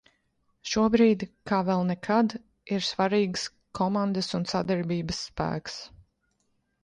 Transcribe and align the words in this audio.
Šobrīd, 0.69 1.25
kā 1.49 1.57
vēl 1.65 1.83
nekad, 1.89 2.33
ir 2.77 2.87
svarīgs 2.87 3.43
komandas 3.81 4.31
un 4.39 4.49
sadarbības 4.55 5.21
spēks! 5.27 5.77